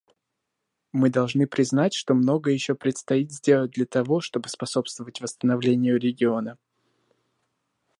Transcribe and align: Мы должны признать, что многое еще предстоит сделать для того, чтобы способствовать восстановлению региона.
Мы 0.93 1.11
должны 1.11 1.45
признать, 1.45 1.93
что 1.93 2.15
многое 2.15 2.55
еще 2.55 2.73
предстоит 2.73 3.31
сделать 3.31 3.69
для 3.69 3.85
того, 3.85 4.19
чтобы 4.19 4.49
способствовать 4.49 5.21
восстановлению 5.21 5.99
региона. 5.99 6.57